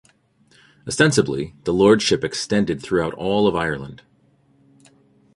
[0.87, 4.01] Ostensibly, the lordship extended throughout all of Ireland.